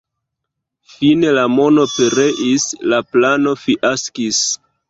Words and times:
Fine 0.93 1.33
la 1.39 1.43
mono 1.57 1.85
pereis, 1.97 2.67
la 2.95 3.05
plano 3.13 3.55
fiaskis. 3.67 4.45